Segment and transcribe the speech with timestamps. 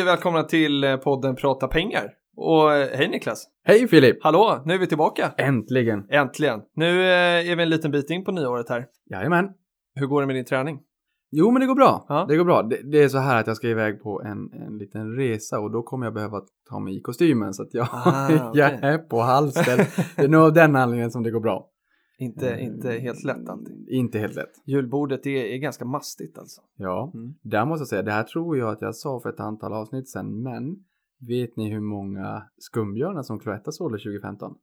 [0.00, 2.10] Och välkomna till eh, podden Prata pengar.
[2.36, 3.46] Och eh, hej Niklas.
[3.64, 4.16] Hej Filip!
[4.22, 5.32] Hallå, nu är vi tillbaka.
[5.38, 6.06] Äntligen!
[6.10, 6.60] Äntligen.
[6.76, 8.86] Nu eh, är vi en liten bit in på nyåret här.
[9.10, 9.48] Jajamän.
[9.94, 10.78] Hur går det med din träning?
[11.30, 12.06] Jo men det går bra.
[12.08, 12.26] Ja.
[12.28, 12.62] Det går bra.
[12.62, 15.70] Det, det är så här att jag ska iväg på en, en liten resa och
[15.72, 16.40] då kommer jag behöva
[16.70, 18.78] ta mig i kostymen så att jag, Ah, jag okej.
[18.82, 19.76] är på halster.
[20.16, 21.66] det är nog av den anledningen som det går bra.
[22.20, 23.88] Inte, Eh, inte helt lätt alltid.
[23.88, 24.52] Inte helt lätt.
[24.64, 26.60] Julbordet är, är ganska mastigt alltså.
[26.76, 27.34] Ja, Mm.
[27.42, 30.08] där måste jag säga, det här tror jag att jag sa för ett antal avsnitt
[30.08, 30.76] sedan, men
[31.28, 34.54] vet ni hur många skumbjörnar som Cloetta sålde 2015?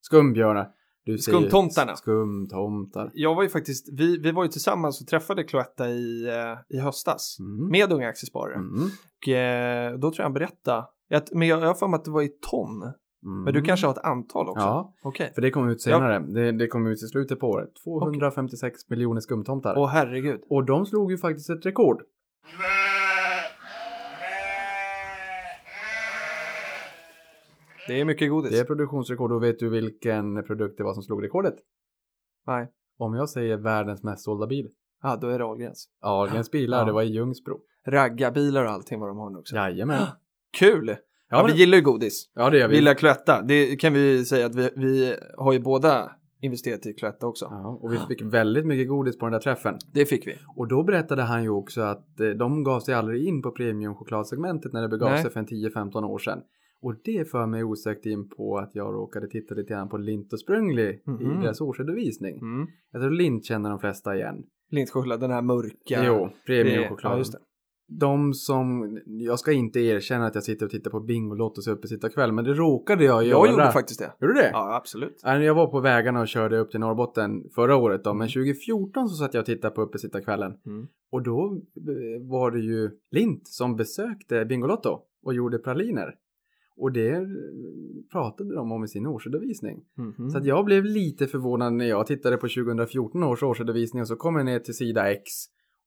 [0.00, 0.70] Skumbjörnar!
[1.04, 1.96] Du säger- Skumtomtarna.
[1.96, 3.10] Skumtomtar.
[3.14, 6.78] Jag var ju faktiskt, vi, vi var ju tillsammans och träffade Cloetta i, eh, i
[6.80, 7.36] höstas.
[7.40, 7.68] Mm.
[7.70, 8.54] Med Unga Aktiesparare.
[8.54, 8.72] Mm.
[9.22, 10.86] Och eh, då tror jag han berättade.
[11.10, 12.92] Att, men jag jag har för mig att det var i ton.
[13.26, 13.64] Men du Mm.
[13.64, 14.64] kanske har ett antal också?
[14.64, 15.32] Ja, Okej.
[15.34, 16.18] För det kom ut senare.
[16.18, 17.68] Det, det kom ut i slutet på året.
[17.84, 19.74] 256 miljoner skumtomtar.
[19.78, 20.40] Åh herregud.
[20.48, 22.02] Och de slog ju faktiskt ett rekord.
[27.88, 28.50] Det är mycket godis.
[28.52, 31.54] Det är produktionsrekord och vet du vilken produkt det var som slog rekordet?
[32.46, 32.72] Nej.
[32.98, 34.68] Om jag säger världens mest sålda bil.
[35.02, 35.88] Ja, då är det Ahlgrens.
[36.00, 36.84] Ahlgrens bilar, Ja.
[36.84, 37.60] det var i Ljungsbro.
[37.86, 39.56] Raggarbilar och allting vad de har nu också.
[39.56, 40.02] Jajamän.
[40.58, 40.96] Kul!
[41.30, 42.30] Ja, Ja, vi men- gillar ju godis.
[42.34, 42.76] Ja, det gör Vi vi.
[42.76, 43.42] gillar Cloetta.
[43.42, 46.10] Det kan vi säga att vi, vi har ju båda
[46.40, 47.44] investerat i Cloetta också.
[47.50, 49.74] Ja, och vi fick väldigt mycket godis på den där träffen.
[49.94, 50.34] Det fick vi.
[50.56, 54.72] Och då berättade han ju också att eh, de gav sig aldrig in på premiumchokladsegmentet
[54.72, 55.22] när det begav Nej.
[55.22, 56.38] sig för en 10-15 år sedan.
[56.82, 60.32] Och det för mig osökt in på att jag råkade titta lite grann på Lint
[60.32, 61.40] och Sprungli Mhm.
[61.40, 62.38] i deras årsredovisning.
[62.38, 62.66] Mm.
[62.92, 64.36] Jag tror Lint känner de flesta igen.
[64.70, 66.02] Lintchoklad, den här mörka.
[66.06, 67.26] Jo, Det- Ja.
[67.88, 71.88] De som, jag ska inte erkänna att jag sitter och tittar på Bingolotto så uppe
[71.88, 73.38] sitta kväll, men det råkade jag göra.
[73.38, 74.12] Jag gjorde faktiskt det.
[74.20, 74.50] Gjorde du det?
[74.52, 75.20] Ja, absolut.
[75.22, 75.38] Ja.
[75.38, 79.16] Jag var på vägarna och körde upp till Norrbotten förra året då, men 2014 så
[79.16, 80.54] satt jag och tittade på uppe sitta kvällen.
[80.66, 80.86] Mm.
[81.10, 86.14] Och då eh, var det ju Lint som besökte Bingolotto och gjorde praliner.
[86.76, 87.22] Och det eh,
[88.12, 89.84] pratade de om i sin årsredovisning.
[89.94, 90.30] Mhm.
[90.30, 94.16] Så att jag blev lite förvånad när jag tittade på 2014 års årsredovisning och så
[94.16, 95.30] kom jag ner till sida X.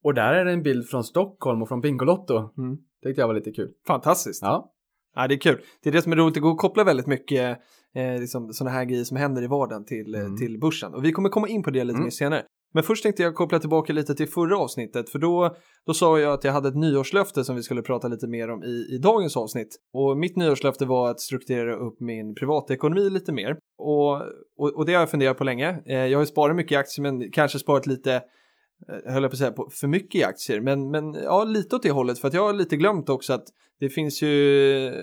[0.03, 2.37] Och där är det en bild från Stockholm och från Bingolotto.
[2.57, 2.77] Mm.
[3.03, 3.71] Tyckte jag var lite kul.
[3.87, 4.41] Fantastiskt.
[4.41, 4.71] Ja.
[5.15, 5.61] Ja, det är kul.
[5.83, 6.33] Det är det som är roligt.
[6.33, 7.57] Det går att koppla väldigt mycket
[7.95, 10.37] eh, liksom, sådana här grejer som händer i vardagen till, eh, Mm.
[10.37, 10.93] till börsen.
[10.93, 12.03] Och vi kommer komma in på det lite Mm.
[12.03, 12.43] mer senare.
[12.73, 15.09] Men först tänkte jag koppla tillbaka lite till förra avsnittet.
[15.09, 15.55] För då,
[15.85, 18.63] då sa jag att jag hade ett nyårslöfte som vi skulle prata lite mer om
[18.63, 19.75] i, i dagens avsnitt.
[19.93, 23.57] Och mitt nyårslöfte var att strukturera upp min privatekonomi lite mer.
[23.77, 24.15] Och,
[24.57, 25.81] och, och det har jag funderat på länge.
[25.85, 28.21] Eh, jag har ju sparat mycket i aktier men kanske sparat lite
[28.87, 31.75] Eh, höll jag på att säga, på för mycket i aktier, men, men ja, lite
[31.75, 33.45] åt det hållet, för att jag har lite glömt också att
[33.79, 34.93] det finns ju eh,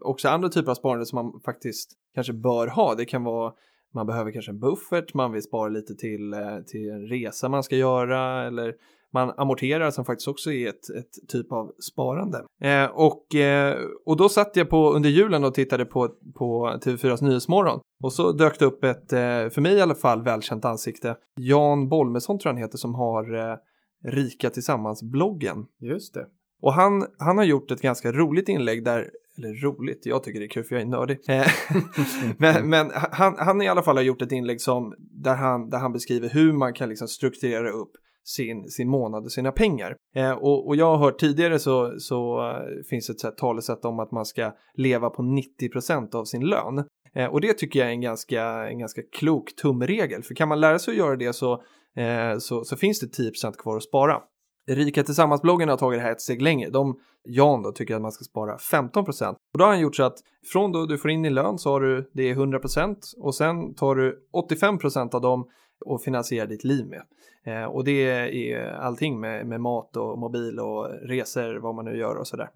[0.00, 2.94] också andra typer av sparande som man faktiskt kanske bör ha.
[2.94, 3.52] Det kan vara,
[3.94, 7.62] man behöver kanske en buffert, man vill spara lite till, eh, till en resa man
[7.62, 8.74] ska göra, eller
[9.14, 12.44] man amorterar som faktiskt också är ett, ett typ av sparande.
[12.62, 13.76] Eh, och, eh,
[14.06, 18.32] och då satt jag på under julen och tittade på, på TV4s Nyhetsmorgon och så
[18.32, 21.16] dök det upp ett, eh, för mig i alla fall, välkänt ansikte.
[21.40, 23.56] Jan Bolmesson tror jag han heter som har eh,
[24.04, 25.66] Rika Tillsammans-bloggen.
[25.80, 26.26] Just det.
[26.62, 30.46] Och han, han har gjort ett ganska roligt inlägg där, eller roligt, jag tycker det
[30.46, 31.18] är kul för jag är nördig.
[31.28, 31.46] Eh,
[32.38, 35.78] men men han, han i alla fall har gjort ett inlägg som, där, han, där
[35.78, 37.90] han beskriver hur man kan liksom strukturera upp
[38.24, 39.96] sin, sin månad och sina pengar.
[40.16, 43.84] Eh, och, och jag har hört tidigare så, så eh, finns ett så här talesätt
[43.84, 46.84] om att man ska leva på 90% av sin lön.
[47.14, 50.22] Eh, och det tycker jag är en ganska, en ganska klok tumregel.
[50.22, 51.52] För kan man lära sig att göra det så,
[51.96, 54.20] eh, så, så finns det 10% kvar att spara.
[54.66, 56.70] Rika Tillsammans-bloggen har tagit det här ett steg längre.
[56.70, 59.28] De, Jan då, tycker att man ska spara 15%.
[59.28, 60.18] Och då har han gjort så att
[60.52, 63.74] från då du får in din lön så har du det är 100% och sen
[63.74, 65.48] tar du 85% av dem
[65.84, 67.02] och finansierar ditt liv med.
[67.46, 71.96] Eh, och det är allting med, med mat och mobil och resor, vad man nu
[71.96, 72.48] gör och sådär.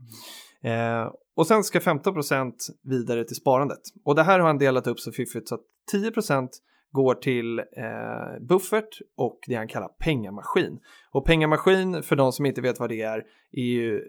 [0.62, 2.52] Eh, och sen ska 15%
[2.82, 3.80] vidare till sparandet.
[4.04, 6.48] Och det här har han delat upp så fiffigt så att 10%
[6.92, 7.64] går till eh,
[8.48, 10.78] buffert och det han kallar pengamaskin.
[11.12, 14.02] Och pengamaskin, för de som inte vet vad det är, är ju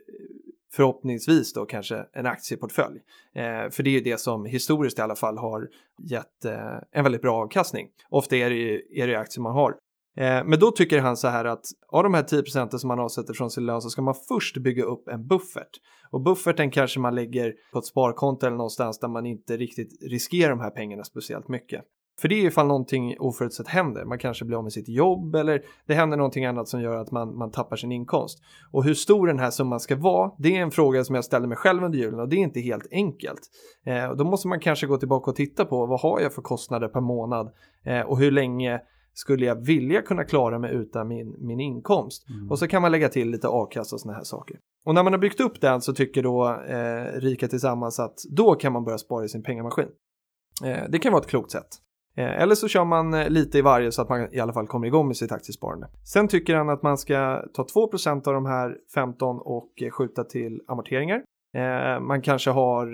[0.73, 2.99] förhoppningsvis då kanske en aktieportfölj.
[3.35, 5.67] Eh, för det är ju det som historiskt i alla fall har
[6.09, 7.87] gett eh, en väldigt bra avkastning.
[8.09, 9.71] Ofta är det ju är det aktier man har.
[10.17, 12.99] Eh, men då tycker han så här att av de här 10 procenten som man
[12.99, 15.79] avsätter från sin lön så ska man först bygga upp en buffert.
[16.11, 20.49] Och bufferten kanske man lägger på ett sparkonto eller någonstans där man inte riktigt riskerar
[20.49, 21.85] de här pengarna speciellt mycket.
[22.19, 24.05] För det är ifall någonting oförutsett händer.
[24.05, 27.11] Man kanske blir av med sitt jobb eller det händer någonting annat som gör att
[27.11, 28.39] man, man tappar sin inkomst.
[28.71, 31.47] Och hur stor den här summan ska vara, det är en fråga som jag ställer
[31.47, 33.41] mig själv under julen och det är inte helt enkelt.
[33.85, 36.87] Eh, då måste man kanske gå tillbaka och titta på vad har jag för kostnader
[36.87, 37.51] per månad
[37.85, 38.81] eh, och hur länge
[39.13, 42.29] skulle jag vilja kunna klara mig utan min, min inkomst?
[42.29, 42.51] Mm.
[42.51, 44.57] Och så kan man lägga till lite a-kassa och sådana här saker.
[44.85, 48.55] Och när man har byggt upp den så tycker då eh, Rika Tillsammans att då
[48.55, 49.87] kan man börja spara i sin pengamaskin.
[50.65, 51.67] Eh, det kan vara ett klokt sätt.
[52.19, 54.67] Eh, Eller så kör man eh, lite i varje så att man i alla fall
[54.67, 55.87] kommer igång med sitt aktiesparande.
[56.13, 60.23] Sen tycker han att man ska ta 2% av de här 15 och eh, skjuta
[60.23, 61.23] till amorteringar.
[62.01, 62.85] Man kanske har,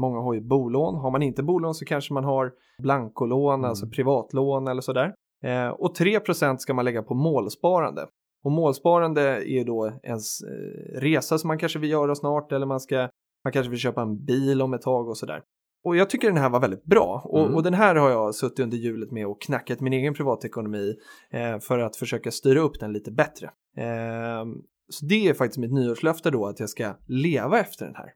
[0.00, 0.94] många har ju bolån.
[0.94, 2.52] Har man inte bolån så kanske man har
[2.82, 3.68] blankolån, Mm.
[3.68, 5.14] alltså privatlån eller sådär.
[5.78, 8.06] Och 3% ska man lägga på målsparande.
[8.44, 10.42] Och målsparande är då ens
[10.94, 13.08] resa som man kanske vill göra snart eller man, ska,
[13.44, 15.42] man kanske vill köpa en bil om ett tag och sådär.
[15.84, 17.22] Och jag tycker den här var väldigt bra.
[17.24, 17.54] Och, Mm.
[17.54, 20.94] och den här har jag suttit under hjulet med och knackat min egen privatekonomi
[21.30, 23.46] eh, för att försöka styra upp den lite bättre.
[23.76, 24.44] Eh,
[24.88, 28.06] så det är faktiskt mitt nyårslöfte då att jag ska leva efter den här.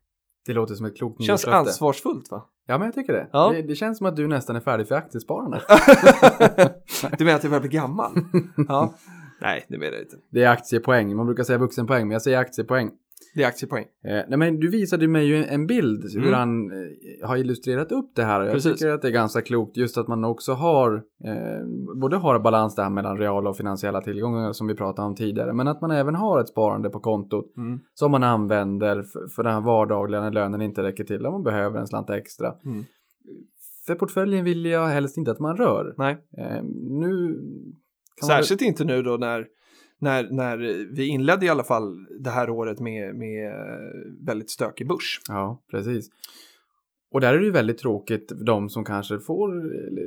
[0.47, 1.57] Det låter som ett klokt Känns nyårslöfte.
[1.71, 2.47] ansvarsfullt va?
[2.67, 3.29] Ja, men jag tycker det.
[3.33, 3.51] Ja.
[3.53, 3.63] det.
[3.63, 5.61] Det känns som att du nästan är färdig för aktiesparande.
[7.19, 8.13] du menar att jag börjar bli gammal?
[8.69, 8.95] ja.
[9.41, 10.17] Nej, det menar jag inte.
[10.31, 11.17] Det är aktiepoäng.
[11.17, 12.91] Man brukar säga vuxenpoäng, men jag säger aktiepoäng.
[13.35, 13.85] Det är aktiepoäng.
[14.05, 16.35] Eh, nej, men du visade mig ju en, bild hur Mm.
[16.35, 18.41] han eh, har illustrerat upp det här.
[18.43, 18.73] Jag Precis.
[18.73, 20.95] tycker att det är ganska klokt just att man också har
[21.25, 21.67] eh,
[22.01, 25.69] både har balans där mellan reala och finansiella tillgångar som vi pratade om tidigare, men
[25.69, 27.81] att man även har ett sparande på kontot Mm.
[27.95, 31.43] som man använder för, för den här vardagliga när lönen inte räcker till om man
[31.43, 32.55] behöver en slant extra.
[32.65, 32.85] Mm.
[33.87, 35.95] För portföljen vill jag helst inte att man rör.
[35.97, 36.63] Nej, Eh,
[37.01, 37.35] nu
[38.21, 39.47] kan man- särskilt inte nu då när,
[39.99, 40.57] när, när
[40.93, 43.53] vi inledde i alla fall det här året med, med
[44.21, 45.21] väldigt stökig börs.
[45.29, 46.11] Ja, precis.
[47.11, 49.63] Och där är det ju väldigt tråkigt för de som kanske får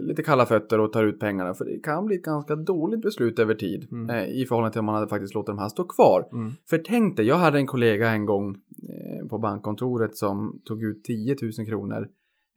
[0.08, 1.54] lite kalla fötter och tar ut pengarna.
[1.54, 3.88] För det kan bli ett ganska dåligt beslut över tid.
[3.92, 4.10] Mm.
[4.10, 6.28] Eh, I förhållande till om man hade faktiskt låtit de här stå kvar.
[6.32, 6.52] Mm.
[6.70, 8.56] För tänk dig, jag hade en kollega en gång
[8.90, 12.08] eh, på bankkontoret som tog ut 10 000 kronor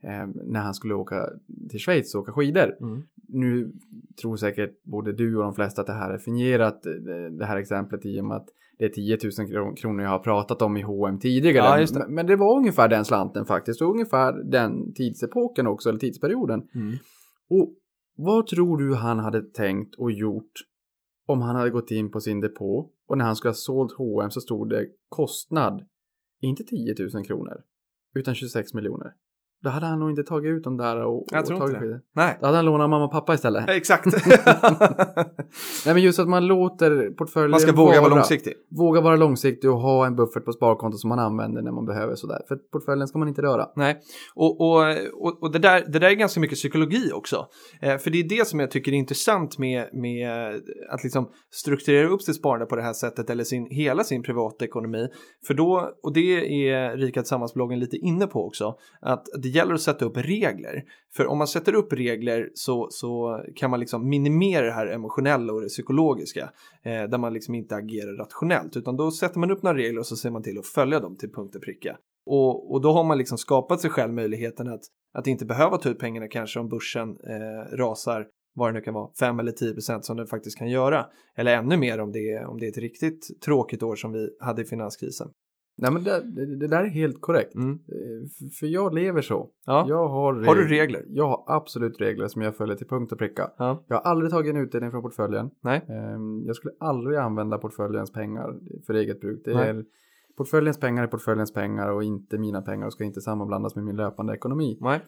[0.05, 1.29] eh, när han skulle åka
[1.69, 2.75] till Schweiz och åka skidor.
[2.81, 3.03] Mm.
[3.27, 3.71] Nu
[4.21, 6.91] tror säkert både du och de flesta att det här är fingerat, eh,
[7.39, 8.47] det här exemplet i och med att
[8.77, 11.65] det är 10 000 kro- kronor jag har pratat om i H&M tidigare.
[11.65, 11.99] Ja, det.
[11.99, 16.67] Men- Men det var ungefär den slanten faktiskt och ungefär den tidsepoken också, eller tidsperioden.
[16.75, 16.93] Mm.
[17.49, 17.73] Och
[18.17, 20.51] vad tror du han hade tänkt och gjort
[21.25, 24.31] om han hade gått in på sin depå och när han skulle ha sålt H&M
[24.31, 25.85] så stod det kostnad,
[26.41, 27.61] inte 10 000 kronor,
[28.15, 29.13] utan 26 miljoner.
[29.65, 31.79] Då hade han nog inte tagit ut dem där och, Jag och tagit det.
[31.79, 32.01] skidor.
[32.15, 33.69] Nej, Då hade han lånat mamma och pappa istället.
[33.69, 34.05] exakt.
[35.85, 38.53] Nej men just att man låter portföljen Man ska våga vara långsiktig.
[38.69, 42.15] Våga vara långsiktig och ha en buffert på sparkonto som man använder när man behöver
[42.15, 42.41] sådär.
[42.47, 43.67] För portföljen ska man inte röra.
[43.75, 43.97] Nej,
[44.35, 44.81] och, och,
[45.13, 47.47] och, och det, där, det där är ganska mycket psykologi också.
[47.81, 52.07] Eh, för det är det som jag tycker är intressant med, med att liksom strukturera
[52.07, 55.07] upp sitt sparande på det här sättet eller sin, hela sin privatekonomi.
[55.47, 59.81] För då, och det är Rika Tillsammans-bloggen lite inne på också, att det gäller att
[59.81, 60.83] sätta upp regler.
[61.15, 65.53] För om man sätter upp regler så, så kan man liksom minimera det här emotionella
[65.53, 66.49] och det psykologiska.
[66.83, 70.05] Eh, där man liksom inte agerar rationellt, utan då sätter man upp några regler och
[70.05, 71.97] så ser man till att följa dem till punkt och pricka.
[72.25, 74.81] Och, och då har man liksom skapat sig själv möjligheten att,
[75.13, 78.25] att inte behöva ta ut pengarna kanske om börsen eh, rasar
[78.55, 81.05] vad det nu kan vara, 5 eller 10 procent som den faktiskt kan göra.
[81.37, 84.29] Eller ännu mer om det, är, om det är ett riktigt tråkigt år som vi
[84.39, 85.27] hade i finanskrisen.
[85.77, 87.55] Nej men det, det, det där är helt korrekt.
[87.55, 87.71] Mm.
[87.71, 89.49] Eh, För jag lever så.
[89.65, 89.85] Ja.
[89.89, 91.03] Jag har, Har du regler?
[91.07, 93.49] Jag har absolut regler som jag följer till punkt och pricka.
[93.57, 93.83] Ja.
[93.87, 95.49] Jag har aldrig tagit en utdelning från portföljen.
[95.61, 95.85] Nej.
[95.89, 98.55] Ehm, Jag skulle aldrig använda portföljens pengar
[98.87, 99.41] för eget bruk.
[99.45, 99.69] Det Nej.
[99.69, 99.85] är,
[100.37, 103.95] portföljens pengar är portföljens pengar och inte mina pengar och ska inte sammanblandas med min
[103.95, 104.77] löpande ekonomi.
[104.81, 104.99] Nej.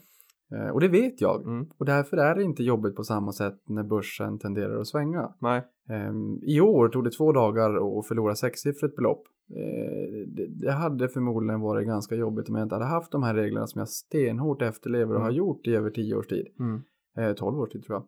[0.52, 1.42] Eh, Och det vet jag.
[1.42, 1.68] Mm.
[1.78, 5.34] Och därför är det inte jobbigt på samma sätt när börsen tenderar att svänga.
[5.40, 5.62] Nej.
[5.90, 9.24] Ehm, I år tog det två dagar att förlora sexsiffrigt belopp.
[9.50, 13.68] Eh, det, hade förmodligen varit ganska jobbigt om jag inte hade haft de här reglerna
[13.68, 15.24] som jag stenhårt efterlever och Mm.
[15.24, 16.48] har gjort i över tio års tid.
[16.60, 16.82] Mm.
[17.18, 18.04] Eh, 12 års tid tror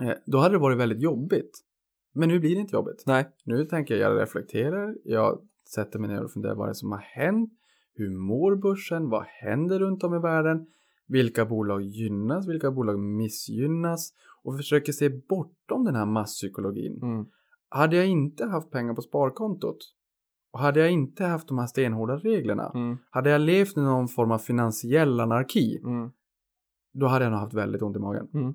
[0.00, 0.08] jag.
[0.10, 1.64] Eh, då hade det varit väldigt jobbigt.
[2.14, 3.02] Men nu blir det inte jobbigt.
[3.06, 3.28] Nej.
[3.44, 5.40] Nu tänker jag, jag reflekterar, jag
[5.74, 7.52] sätter mig ner och funderar vad det är som har hänt.
[7.94, 9.08] Hur mår börsen?
[9.08, 10.66] Vad händer runt om i världen?
[11.06, 12.48] Vilka bolag gynnas?
[12.48, 14.12] Vilka bolag missgynnas?
[14.42, 17.02] Och försöker se bortom den här masspsykologin.
[17.02, 17.26] Mm.
[17.68, 19.78] Hade jag inte haft pengar på sparkontot
[20.52, 22.98] och hade jag inte haft de här stenhårda reglerna, Mm.
[23.10, 26.10] hade jag levt i någon form av finansiell anarki, Mm.
[26.94, 28.28] då hade jag nog haft väldigt ont i magen.
[28.34, 28.54] Mm.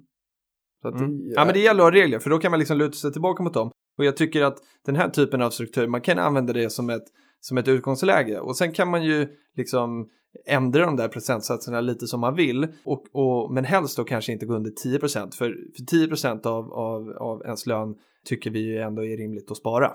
[0.86, 1.18] Mm.
[1.20, 3.12] det, Ja men det gäller att ha regler för då kan man liksom luta sig
[3.12, 3.72] tillbaka mot dem.
[3.98, 7.04] Och jag tycker att den här typen av struktur, man kan använda det som ett,
[7.40, 8.40] som ett utgångsläge.
[8.40, 10.10] Och sen kan man ju liksom
[10.48, 12.68] ändra de där procentsatserna lite som man vill.
[12.86, 15.36] Och, och, men helst då kanske inte gå under 10%.
[15.36, 17.96] För, för 10% av, av, av ens lön
[18.26, 19.92] tycker vi ju ändå är rimligt att spara.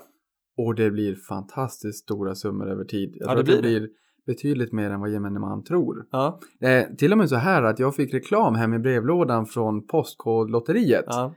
[0.65, 3.15] Och det blir fantastiskt stora summor över tid.
[3.19, 3.89] Jag Ja, tror det att det blir blir
[4.25, 6.05] betydligt mer än vad gemene man tror.
[6.11, 9.87] Ja, är till och med så här att jag fick reklam hem i brevlådan från
[9.87, 11.05] Postkodlotteriet.
[11.07, 11.33] ja,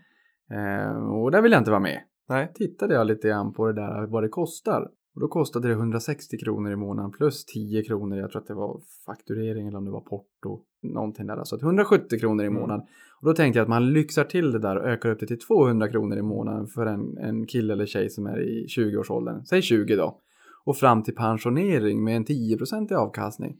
[0.50, 2.00] Eh, och där vill jag inte vara med.
[2.28, 2.52] nej.
[2.54, 4.88] Tittade jag lite grann på det där, vad det kostar.
[5.14, 8.54] Och då kostade det 160 kronor i månaden plus 10 kronor, jag tror att det
[8.54, 10.60] var fakturering eller om det var porto.
[10.82, 12.60] Någonting där, så att 170 kronor i Mm.
[12.60, 12.86] månaden.
[13.20, 15.38] Och då tänkte jag att man lyxar till det där och ökar upp det till
[15.38, 19.44] 200 kronor i månaden för en, en kille eller tjej som är i 20-årsåldern.
[19.44, 20.18] Säg 20 då.
[20.64, 23.56] Och fram till pensionering med en 10% i avkastning.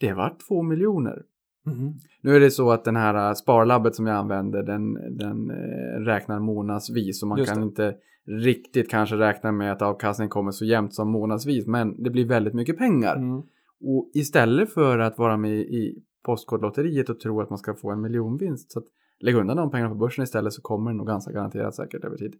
[0.00, 1.22] Det var 2 miljoner.
[1.66, 1.94] Mhm.
[2.20, 6.00] Nu är det så att den här äh, sparlabbet som jag använder den, den eh,
[6.00, 7.66] räknar månadsvis och man Just kan det.
[7.66, 7.94] inte
[8.26, 12.54] riktigt kanske räkna med att avkastningen kommer så jämnt som månadsvis men det blir väldigt
[12.54, 13.16] mycket pengar.
[13.16, 13.42] Mm.
[13.80, 18.00] Och istället för att vara med i Postkodlotteriet och tro att man ska få en
[18.00, 18.84] miljonvinst så att
[19.20, 22.16] lägg undan de pengarna på börsen istället så kommer det nog ganska garanterat säkert över
[22.16, 22.34] tid.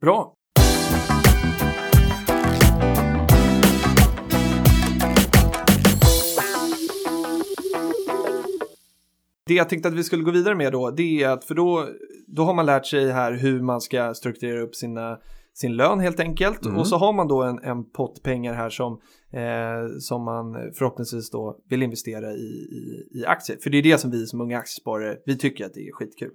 [0.00, 0.34] Bra.
[9.46, 11.88] Det jag tänkte att vi skulle gå vidare med då, det är att för då,
[12.26, 15.18] då har man lärt sig här hur man ska strukturera upp sina,
[15.54, 16.64] sin lön helt enkelt.
[16.64, 16.78] Mm.
[16.78, 18.92] Och så har man då en, en pott pengar här som,
[19.32, 23.58] eh, som man förhoppningsvis då vill investera i, i, i aktier.
[23.62, 26.32] För det är det som vi som unga aktiesparare, vi tycker att det är skitkul.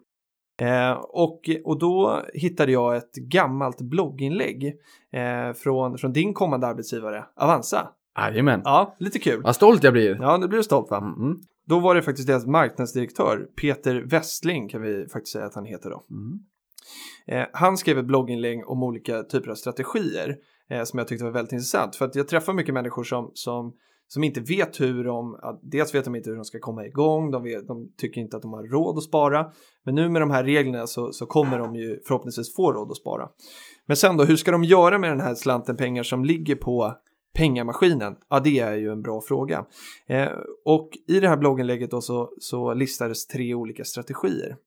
[0.62, 4.66] Eh, och, och då hittade jag ett gammalt blogginlägg
[5.14, 7.90] eh, från, från din kommande arbetsgivare, Avanza.
[8.20, 8.62] Jajamän.
[8.64, 9.42] Ja, lite kul.
[9.44, 10.18] Vad stolt jag blir.
[10.22, 10.98] Ja, det blir du stolt va?
[10.98, 11.38] Mm.
[11.68, 15.90] Då var det faktiskt deras marknadsdirektör, Peter Westling kan vi faktiskt säga att han heter
[15.90, 16.04] då.
[16.12, 16.40] Mm.
[17.28, 20.38] Eh, han skrev ett blogginlägg om olika typer av strategier
[20.70, 21.96] eh, som jag tyckte var väldigt intressant.
[21.96, 23.74] För att jag träffar mycket människor som, som,
[24.08, 27.44] som inte vet hur de, dels vet de inte hur de ska komma igång, de,
[27.44, 29.52] vet, de tycker inte att de har råd att spara.
[29.86, 32.98] Men nu med de här reglerna så, så kommer de ju förhoppningsvis få råd att
[32.98, 33.30] spara.
[33.86, 36.98] Men sen då, hur ska de göra med den här slanten pengar som ligger på
[37.38, 38.16] pengamaskinen?
[38.30, 39.66] Ja, det är ju en bra fråga.
[40.08, 40.30] Eh,
[40.66, 44.58] och i det här blogginlägget då så, så listades tre olika strategier.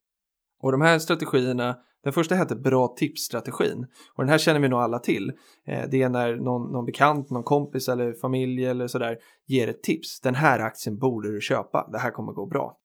[0.62, 3.86] Och de här strategierna, den första heter bra tips-strategin.
[4.14, 5.32] Och den här känner vi nog alla till.
[5.66, 9.82] Eh, det är när någon, någon bekant, någon kompis eller familj eller sådär ger ett
[9.82, 10.20] tips.
[10.20, 12.76] Den här aktien borde du köpa, det här kommer gå bra.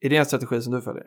[0.00, 1.06] Är det en strategi som du följer?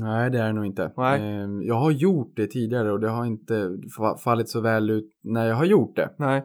[0.00, 0.92] Nej, det är det nog inte.
[0.96, 1.20] Nej.
[1.20, 3.54] Ehm, Jag har gjort det tidigare och det har inte
[3.98, 6.14] fa- fallit så väl ut när jag har gjort det.
[6.18, 6.44] Nej.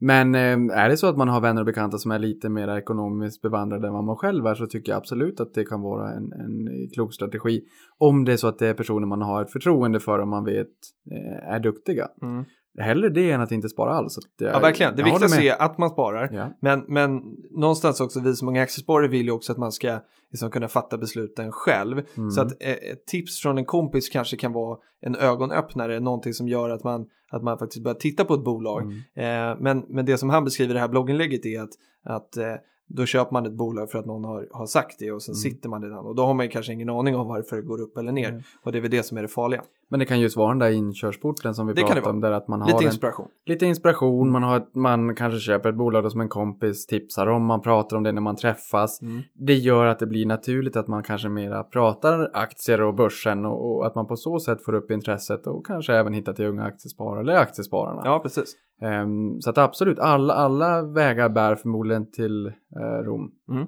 [0.00, 2.76] Men ehm, är det så att man har vänner och bekanta som är lite mer
[2.76, 6.12] ekonomiskt bevandrade än vad man själv är så tycker jag absolut att det kan vara
[6.12, 7.64] en, en klok strategi.
[7.98, 10.44] Om det är så att det är personer man har ett förtroende för och man
[10.44, 10.68] vet
[11.10, 12.08] eh, är duktiga.
[12.22, 12.44] Mm.
[12.78, 14.18] Hellre det än att inte spara alls.
[14.38, 14.96] Jag- Ja, verkligen.
[14.96, 16.28] Det viktigaste är att man sparar.
[16.32, 16.48] Ja.
[16.60, 19.98] Men, men någonstans också, vi som unga aktiesparare vill ju också att man ska
[20.30, 22.02] liksom kunna fatta besluten själv.
[22.16, 22.30] Mm.
[22.30, 26.48] Så att eh, ett tips från en kompis kanske kan vara en ögonöppnare, någonting som
[26.48, 28.82] gör att man, att man faktiskt börjar titta på ett bolag.
[28.82, 29.50] Mm.
[29.52, 31.70] Eh, men, men det som han beskriver i det här blogginlägget är att,
[32.04, 32.54] att eh,
[32.88, 35.36] då köper man ett bolag för att någon har, har sagt det och sen Mm.
[35.36, 37.62] sitter man i den och då har man ju kanske ingen aning om varför det
[37.62, 38.28] går upp eller ner.
[38.28, 38.42] Mm.
[38.64, 39.62] Och det är väl det som är det farliga.
[39.90, 42.20] Men det kan just vara den där inkörsporten som vi Det pratade om.
[42.20, 43.28] Där att man har Lite en, inspiration.
[43.46, 47.44] lite inspiration, man, har ett, man kanske köper ett bolag som en kompis tipsar om,
[47.44, 49.02] man pratar om det när man träffas.
[49.02, 49.22] Mm.
[49.34, 53.76] Det gör att det blir naturligt att man kanske mera pratar aktier och börsen och,
[53.76, 56.62] och att man på så sätt får upp intresset och kanske även hittar till unga
[56.64, 58.02] aktiesparare eller aktiespararna.
[58.04, 58.56] Ja, precis.
[58.82, 63.30] Um, så att absolut, alla, alla vägar bär förmodligen till uh, Rom.
[63.50, 63.66] Mm.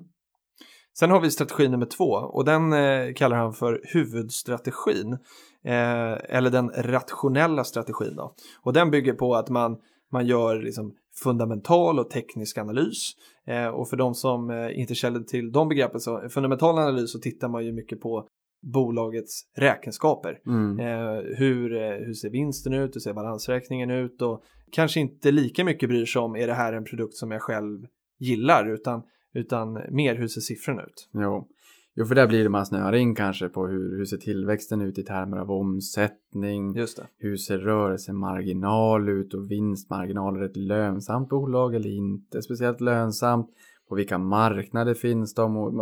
[0.99, 5.19] Sen har vi strategi nummer två och den eh, kallar han för huvudstrategin.
[5.65, 8.35] Eh, eller den rationella strategin då.
[8.63, 9.77] Och den bygger på att man,
[10.13, 13.13] man gör liksom fundamental och teknisk analys.
[13.47, 17.19] Eh, och för de som eh, inte känner till de begreppen så fundamental analys så
[17.19, 18.29] tittar man ju mycket på
[18.63, 20.41] bolagets räkenskaper.
[20.47, 20.81] Mm.
[20.81, 25.65] Eh, hur, eh, hur ser vinsten ut, hur ser balansräkningen ut och kanske inte lika
[25.65, 27.87] mycket bryr sig om är det här en produkt som jag själv
[28.19, 29.03] gillar utan,
[29.35, 31.09] utan mer hur ser siffrorna ut.
[31.13, 31.49] Jo.
[31.95, 34.99] jo, för där blir det man snöar in kanske på hur, hur ser tillväxten ut
[34.99, 37.07] i termer av omsättning, Just det.
[37.19, 43.51] hur ser rörelsemarginal ut och vinstmarginal, är det ett lönsamt bolag eller inte speciellt lönsamt?
[43.91, 45.57] På vilka marknader finns de?
[45.57, 45.73] Och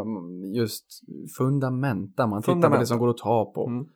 [0.57, 1.03] just
[1.39, 3.67] fundamenta, man tittar på det som går att ta på.
[3.67, 3.87] Mm.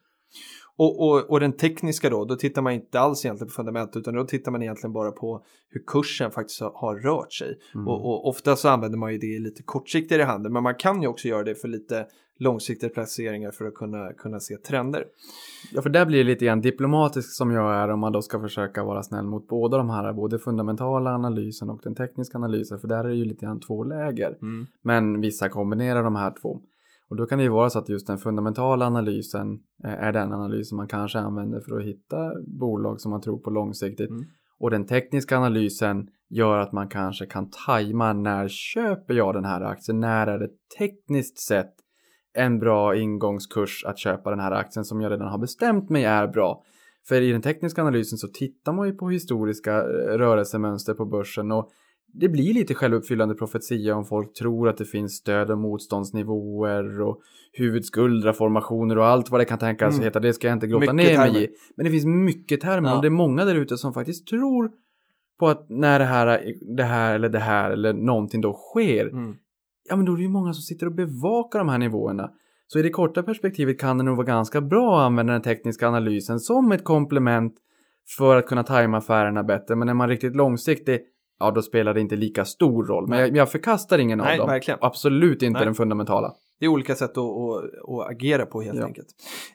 [0.83, 4.15] Och, och, och den tekniska då, då tittar man inte alls egentligen på fundament utan
[4.15, 7.59] då tittar man egentligen bara på hur kursen faktiskt har, har rört sig.
[7.75, 7.89] Mm.
[7.89, 11.03] Och, och ofta så använder man ju det i lite kortsiktigare handel men man kan
[11.03, 12.07] ju också göra det för lite
[12.39, 15.05] långsiktiga placeringar för att kunna, kunna se trender.
[15.73, 18.41] Ja, för där blir det lite grann diplomatisk som jag är om man då ska
[18.41, 22.89] försöka vara snäll mot båda de här, både fundamentala analysen och den tekniska analysen, för
[22.89, 24.37] där är det ju lite grann två läger.
[24.83, 26.61] Men vissa kombinerar de här två.
[27.13, 29.53] Och då kan det ju vara så att just den fundamentala analysen
[29.85, 33.51] eh, är den analysen man kanske använder för att hitta bolag som man tror på
[33.51, 34.11] långsiktigt.
[34.11, 34.25] Mm.
[34.59, 39.61] Och den tekniska analysen gör att man kanske kan tajma när köper jag den här
[39.61, 40.01] aktien?
[40.01, 41.75] När är det tekniskt sett
[42.35, 46.29] en bra ingångskurs att köpa den här aktien som jag redan har bestämt mig är
[46.29, 46.63] bra?
[47.09, 51.53] För i den tekniska analysen så tittar man ju på historiska eh, rörelsemönster på börsen
[51.53, 51.71] och
[52.13, 57.21] det blir lite självuppfyllande profetia om folk tror att det finns stöd och motståndsnivåer och
[57.53, 60.05] huvudskuldraformationer och allt vad det kan tänkas Mm.
[60.05, 60.21] heta.
[60.21, 61.49] Det ska jag inte grotta Mycket ner mig i.
[61.77, 62.97] Men det finns mycket termer Ja.
[62.97, 64.71] och det är många där ute som faktiskt tror
[65.39, 69.35] på att när det här, det här eller det här eller någonting då sker, Mm.
[69.89, 72.31] ja men då är det ju många som sitter och bevakar de här nivåerna.
[72.67, 75.89] Så i det korta perspektivet kan det nog vara ganska bra att använda den tekniska
[75.89, 77.55] analysen som ett komplement
[78.19, 79.77] för att kunna tajma affärerna bättre.
[79.77, 81.01] Men är man riktigt långsiktig,
[81.43, 83.09] ja då spelar det inte lika stor roll.
[83.09, 84.49] Men jag, jag förkastar ingen Nej, av dem.
[84.49, 84.79] verkligen.
[84.83, 85.65] Absolut inte Nej.
[85.65, 86.35] den fundamentala.
[86.61, 88.85] Det är olika sätt att, att, att agera på helt Ja.
[88.85, 89.09] enkelt.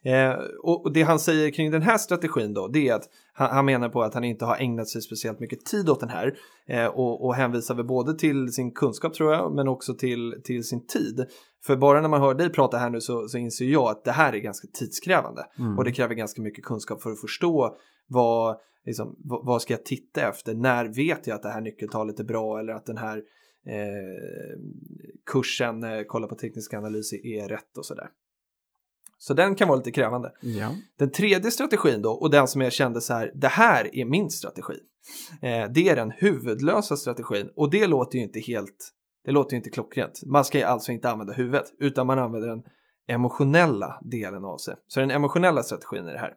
[0.04, 0.32] Eh,
[0.64, 3.04] och, och det han säger kring den här strategin då, det är att
[3.34, 6.10] han, han menar på att han inte har ägnat sig speciellt mycket tid åt den
[6.10, 6.34] här.
[6.68, 10.64] Eh, och, och hänvisar väl både till sin kunskap tror jag, men också till, till
[10.64, 11.26] sin tid.
[11.66, 14.12] För bara när man hör dig prata här nu så, så inser jag att det
[14.12, 15.46] här är ganska tidskrävande.
[15.60, 15.78] Mm.
[15.78, 17.76] Och det kräver ganska mycket kunskap för att förstå
[18.08, 18.56] vad,
[18.88, 20.56] liksom, vad, ska jag titta efter?
[20.56, 23.18] När vet jag att det här nyckeltalet är bra eller att den här
[23.66, 24.60] eh,
[25.26, 28.10] kursen, eh, kolla på teknisk analys, är rätt och sådär.
[29.18, 30.32] Så den kan vara lite krävande.
[30.42, 30.76] Ja.
[30.98, 34.30] Den tredje strategin då, och den som jag kände så här, det här är min
[34.30, 34.80] strategi.
[35.42, 38.94] Eh, det är den huvudlösa strategin och det låter ju inte helt,
[39.26, 40.22] det låter ju inte klockrent.
[40.26, 42.64] Man ska ju alltså inte använda huvudet, utan man använder den
[43.08, 44.76] emotionella delen av sig.
[44.88, 46.34] Så den emotionella strategin är det här.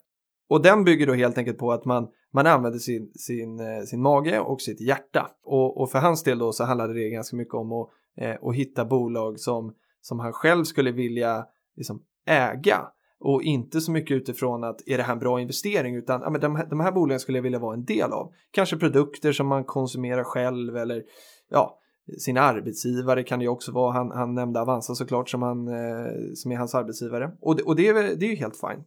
[0.51, 4.03] Och den bygger då helt enkelt på att man, man använder sin, sin, eh, sin
[4.03, 5.31] mage och sitt hjärta.
[5.45, 8.55] Och, och för hans del då så handlade det ganska mycket om att, eh, att
[8.55, 12.79] hitta bolag som, som han själv skulle vilja liksom, äga.
[13.21, 16.41] Och inte så mycket utifrån att är det här en bra investering utan ja, men
[16.41, 18.33] de, här, de här bolagen skulle jag vilja vara en del av.
[18.51, 21.03] Kanske produkter som man konsumerar själv eller
[21.51, 21.79] ja,
[22.19, 23.93] sin arbetsgivare kan det ju också vara.
[23.93, 27.31] Han, han nämnde Avanza såklart som, han, eh, som är hans arbetsgivare.
[27.41, 28.85] Och det, och det, är, det är ju helt fine.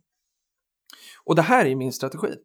[1.25, 2.35] Och det här är min strategi.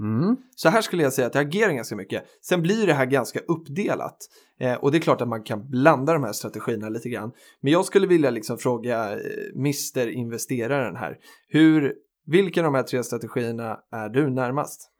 [0.00, 0.36] Mm.
[0.56, 2.24] Så här skulle jag säga att jag agerar ganska mycket.
[2.40, 4.16] Sen blir det här ganska uppdelat.
[4.60, 7.32] Eh, och det är klart att man kan blanda de här strategierna lite grann.
[7.60, 9.18] Men jag skulle vilja liksom fråga eh,
[9.56, 11.18] Mr Investeraren här.
[11.48, 11.94] Hur,
[12.26, 14.90] vilka av de här tre strategierna är du närmast?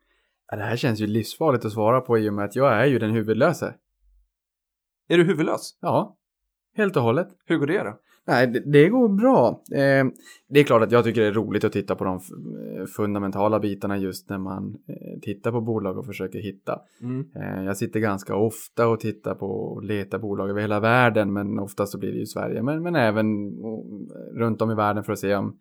[0.50, 2.86] Ja, Det här känns ju livsfarligt att svara på i och med att jag är
[2.86, 3.74] ju den huvudlöse.
[5.08, 5.78] Är du huvudlös?
[5.80, 6.16] Ja,
[6.76, 7.28] helt och hållet.
[7.44, 7.98] Hur går det då?
[8.26, 9.62] Nej, det, det går bra.
[9.72, 10.04] Eh,
[10.48, 13.60] det är klart att jag tycker det är roligt att titta på de eh, fundamentala
[13.60, 16.80] bitarna just när man eh, tittar på bolag och försöker hitta.
[17.02, 17.26] Mm.
[17.36, 21.58] Eh, jag sitter ganska ofta och tittar på och letar bolag över hela världen, men
[21.58, 23.26] ofta så blir det ju Sverige, men, men även
[23.64, 23.86] och,
[24.34, 25.56] runt om i världen för att se om,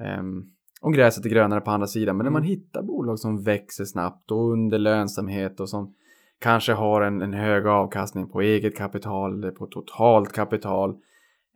[0.00, 0.42] ehm,
[0.80, 2.16] om gräset är grönare på andra sidan.
[2.16, 2.48] Men när man Mm.
[2.48, 5.94] hittar bolag som växer snabbt och under lönsamhet och som
[6.40, 10.96] kanske har en, en hög avkastning på eget kapital på totalt kapital.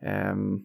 [0.05, 0.59] Ehm,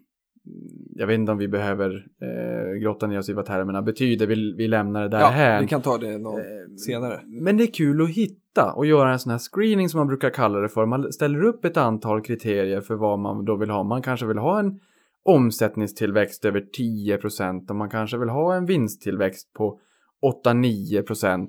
[0.94, 4.26] jag vet inte om vi behöver eh, grotta ner oss i vad termerna betyder.
[4.26, 5.60] Vi, vi lämnar det där Ja, här.
[5.60, 6.44] vi kan ta det någon Eh,
[6.86, 7.20] senare.
[7.26, 10.30] Men det är kul att hitta och göra en sån här screening som man brukar
[10.30, 10.86] kalla det för.
[10.86, 13.82] Man ställer upp ett antal kriterier för vad man då vill ha.
[13.82, 14.80] Man kanske vill ha en
[15.24, 19.78] omsättningstillväxt över 10% och man kanske vill ha en vinsttillväxt på
[20.44, 21.48] 8-9%.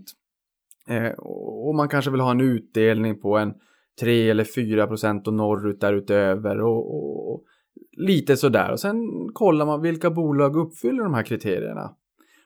[0.90, 3.54] Eh, och man kanske vill ha en utdelning på en
[4.00, 7.44] 3 eller 4% och norrut därutöver och, och, och
[7.98, 8.72] lite sådär.
[8.72, 11.96] Och sen kollar man vilka bolag uppfyller de här kriterierna.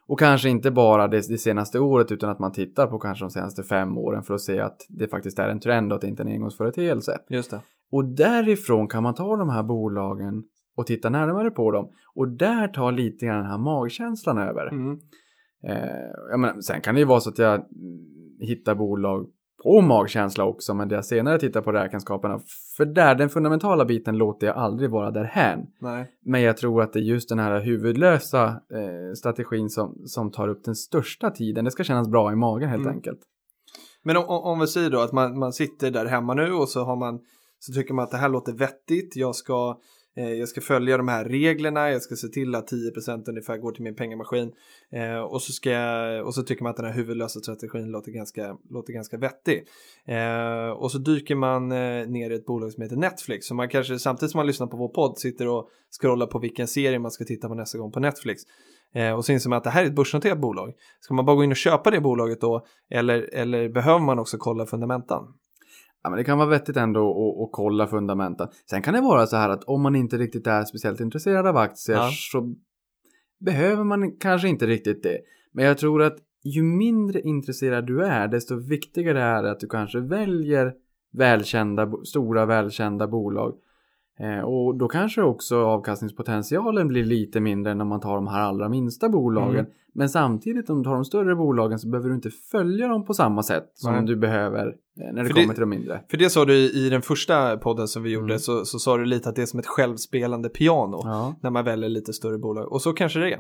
[0.07, 3.31] Och kanske inte bara det, det senaste året utan att man tittar på kanske de
[3.31, 6.07] senaste fem åren för att se att det faktiskt är en trend och att det
[6.07, 7.17] inte är en engångsföreteelse.
[7.29, 7.61] Just det.
[7.91, 10.43] Och därifrån kan man ta de här bolagen
[10.75, 11.89] och titta närmare på dem.
[12.15, 14.67] Och där tar lite grann den här magkänslan över.
[14.67, 14.99] Mm.
[15.63, 17.65] Eh, menar, sen kan det ju vara så att jag
[18.39, 19.27] hittar bolag
[19.63, 22.39] på magkänsla också, men det jag senare tittar på räkenskaperna,
[22.77, 25.59] för där, den fundamentala biten låter jag aldrig vara därhän.
[25.79, 26.11] Nej.
[26.25, 30.47] Men jag tror att det är just den här huvudlösa eh, strategin som, som tar
[30.47, 31.65] upp den största tiden.
[31.65, 32.93] Det ska kännas bra i magen helt Mm.
[32.95, 33.19] enkelt.
[34.03, 36.83] Men om, om vi säger då att man, man sitter där hemma nu och så
[36.83, 37.19] har man
[37.59, 39.15] så tycker man att det här låter vettigt.
[39.15, 39.77] Jag ska
[40.17, 43.71] Eh, jag ska följa de här reglerna, jag ska se till att 10% ungefär går
[43.71, 44.51] till min pengamaskin.
[44.91, 48.11] Eh, och, så ska jag, och så tycker man att den här huvudlösa strategin låter
[48.11, 49.67] ganska, låter ganska vettig.
[50.05, 53.47] Eh, och så dyker man eh, ner i ett bolag som heter Netflix.
[53.47, 55.69] Så man kanske samtidigt som man lyssnar på vår podd sitter och
[56.01, 58.41] scrollar på vilken serie man ska titta på nästa gång på Netflix.
[58.95, 60.73] Eh, och så inser man att det här är ett börsnoterat bolag.
[60.99, 62.65] Ska man bara gå in och köpa det bolaget då?
[62.89, 65.33] Eller, eller behöver man också kolla fundamentan?
[66.03, 67.09] Ja, men det kan vara vettigt ändå
[67.43, 68.47] att, kolla fundamenten.
[68.69, 71.57] Sen kan det vara så här att om man inte riktigt är speciellt intresserad av
[71.57, 72.09] aktier Ja.
[72.31, 72.55] så
[73.39, 75.17] behöver man kanske inte riktigt det.
[75.51, 79.67] Men jag tror att ju mindre intresserad du är desto viktigare är det att du
[79.67, 80.73] kanske väljer
[81.13, 83.53] välkända, stora välkända bolag.
[84.21, 88.39] Eh, och då kanske också avkastningspotentialen blir lite mindre än om man tar de här
[88.41, 89.59] allra minsta bolagen.
[89.59, 89.71] Mm.
[89.93, 93.13] Men samtidigt om du tar de större bolagen så behöver du inte följa dem på
[93.13, 94.05] samma sätt som Nej.
[94.05, 94.73] du behöver eh,
[95.13, 96.01] när det För det- kommer till de mindre.
[96.11, 98.39] För det sa du i i den första podden som vi gjorde Mm.
[98.39, 101.35] så, så sa du lite att det är som ett självspelande piano Ja.
[101.41, 102.71] när man väljer lite större bolag.
[102.71, 103.39] Och så kanske det är.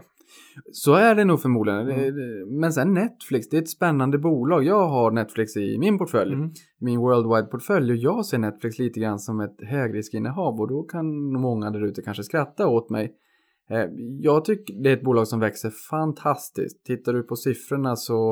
[0.71, 1.79] Så är det nog förmodligen.
[1.89, 2.15] Mm.
[2.15, 4.63] Det- Men sen Netflix, det är ett spännande bolag.
[4.63, 6.49] Jag har Netflix i min portfölj, Mm.
[6.79, 11.71] min worldwide-portfölj och jag ser Netflix lite grann som ett högriskinnehav och då kan många
[11.71, 13.13] där ute kanske skratta åt mig.
[13.69, 13.85] Eh,
[14.19, 16.85] Jag tycker det är ett bolag som växer fantastiskt.
[16.85, 18.29] Tittar du på siffrorna så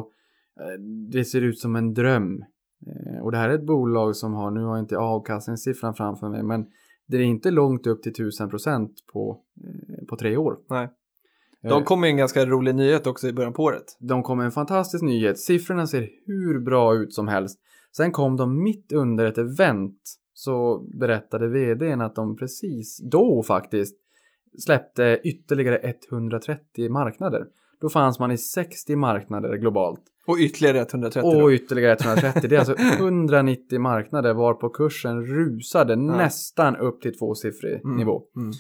[0.59, 0.81] eh,
[1.11, 2.43] det ser ut som en dröm.
[2.87, 6.29] Eh, Och det här är ett bolag som har, nu har jag inte avkastningssiffran framför
[6.29, 6.65] mig, men
[7.07, 10.57] det är inte långt upp till 1000% på, eh, på tre år.
[10.69, 10.89] Nej.
[11.63, 13.97] Eh, De kom med en ganska rolig nyhet också i början på året.
[13.99, 15.39] de kom med en fantastisk nyhet.
[15.39, 17.59] Siffrorna ser hur bra ut som helst.
[17.97, 19.97] Sen kom de mitt under ett event
[20.33, 23.95] så berättade vdn att de precis då faktiskt
[24.59, 27.45] släppte ytterligare 130 marknader.
[27.81, 30.01] Då fanns man i 60 marknader globalt.
[30.27, 31.51] Och ytterligare 130 Och då.
[31.51, 32.49] ytterligare 130.
[32.49, 37.97] Det är alltså 190 marknader var på kursen rusade nästan upp till tvåsiffrig Mm.
[37.97, 38.21] nivå.
[38.35, 38.51] Mm.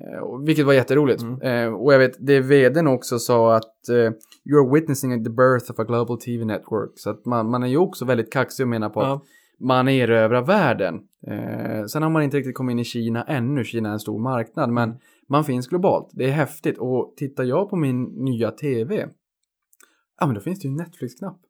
[0.00, 1.22] Eh, Vilket var jätteroligt.
[1.22, 1.40] Mm.
[1.40, 3.94] Eh, och jag vet, det vdn också sa att eh,
[4.50, 6.90] you're witnessing the birth of a global TV network.
[6.94, 9.22] Så att man, man är ju också väldigt kaxig och menar på att
[9.60, 10.94] man erövrar världen.
[11.26, 13.64] Eh, sen har man inte riktigt kommit in i Kina ännu.
[13.64, 15.00] Kina är en stor marknad, men Mm.
[15.28, 16.08] man finns globalt.
[16.12, 16.78] Det är häftigt.
[16.78, 19.06] Och tittar jag på min nya TV,
[20.20, 21.40] ja men då finns det ju en Netflix-knapp.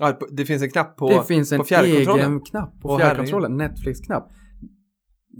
[0.00, 1.60] Ja, det finns en knapp på, det finns en
[2.20, 4.28] egen knapp på fjärrkontrollen, Netflix-knapp.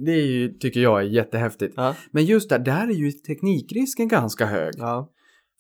[0.05, 1.75] Det är ju, tycker jag är jättehäftigt.
[1.77, 1.95] Ja.
[2.11, 4.75] Men just där, där är ju teknikrisken ganska hög.
[4.77, 5.11] Ja.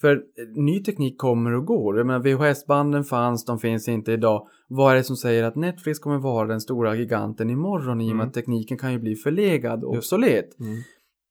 [0.01, 1.99] För eh, ny teknik kommer och går.
[1.99, 4.49] Jag menar VHS-banden fanns, de finns inte idag.
[4.69, 8.07] Vad är det som säger att Netflix kommer vara den stora giganten imorgon i och
[8.07, 8.29] med Mm.
[8.29, 10.61] att tekniken kan ju bli förlegad och obsolet.
[10.61, 10.77] Mm.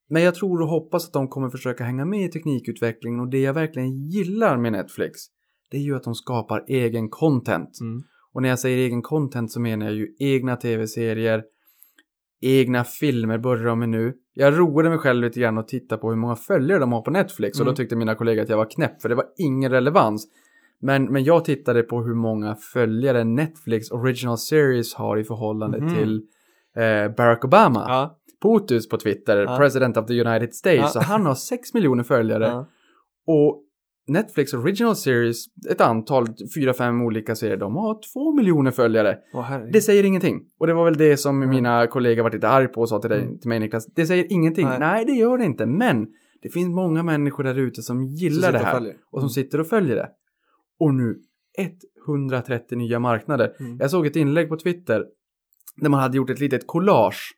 [0.10, 3.40] Men jag tror och hoppas att de kommer försöka hänga med i teknikutvecklingen och det
[3.40, 5.20] jag verkligen gillar med Netflix
[5.72, 7.80] det är ju att de skapar egen content.
[7.82, 8.04] Mm.
[8.34, 11.44] Och när jag säger egen content så menar jag ju egna tv-serier,
[12.42, 14.14] egna filmer börjar de med nu.
[14.34, 17.12] Jag roade mig själv lite grann och titta på hur många följare de har på
[17.12, 17.72] Netflix och Mm.
[17.72, 20.28] då tyckte mina kollegor att jag var knäpp för det var ingen relevans.
[20.82, 25.96] Men, men jag tittade på hur många följare Netflix Original Series har i förhållande Mhm.
[25.96, 26.22] till
[26.76, 27.86] eh, Barack Obama.
[27.88, 28.18] Ja.
[28.42, 29.58] POTUS på Twitter, Ja.
[29.58, 30.80] President of the United States.
[30.82, 30.88] Ja.
[30.88, 32.44] Så han har 6 miljoner följare.
[32.48, 32.68] Ja.
[33.28, 33.64] Och
[34.08, 39.18] Netflix Original Series, ett antal, fyra, fem olika serier, de har 2 miljoner följare.
[39.34, 39.58] Åh.
[39.74, 40.42] Det säger ingenting.
[40.60, 41.50] Och det var väl det som Mm.
[41.56, 43.40] mina kollegor var lite arg på och sa till, dig, Mm.
[43.40, 43.86] till mig Niklas.
[43.96, 44.66] Det säger ingenting.
[44.68, 44.80] Nej.
[44.80, 45.06] Nej.
[45.06, 45.66] det gör det inte.
[45.66, 46.08] Men
[46.42, 48.74] det finns många människor där ute som gillar sitter det och här.
[48.74, 48.96] följer.
[49.12, 50.10] Och som sitter och följer det.
[50.80, 51.16] Och nu
[52.08, 53.54] 130 nya marknader.
[53.60, 53.78] Mm.
[53.80, 55.06] Jag såg ett inlägg på Twitter
[55.76, 57.34] där man hade gjort ett litet collage.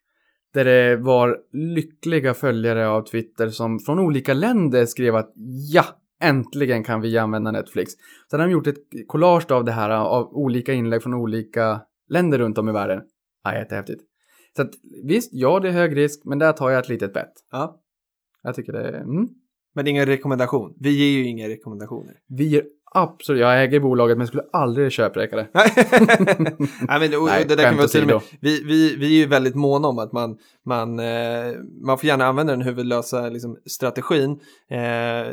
[0.54, 5.34] Där det var lyckliga följare av Twitter som från olika länder skrev att
[5.74, 5.84] ja,
[6.22, 7.92] äntligen kan vi använda Netflix.
[8.28, 12.38] Så hade de gjort ett collage av det här av olika inlägg från olika länder
[12.40, 13.02] runt om i världen.
[13.44, 14.04] Ja, jättehäftigt.
[14.56, 14.72] Så att,
[15.04, 17.34] visst, ja det är hög risk, men där tar jag ett litet bett.
[17.52, 17.82] Ja.
[18.44, 18.94] Jag tycker det är...
[18.94, 19.28] Mm.
[19.76, 20.76] Men ingen rekommendation.
[20.80, 22.16] Vi ger ju inga rekommendationer.
[22.28, 25.48] Vi ger absolut, jag äger bolaget men skulle aldrig köpräcka det.
[25.54, 25.72] Nej,
[27.00, 29.56] men, och, Nej, det där kan vi till med, vi, vi, vi är ju väldigt
[29.56, 31.54] måna om att man, man, eh,
[31.86, 34.32] man får gärna använda den huvudlösa liksom, strategin.
[34.70, 34.78] Eh,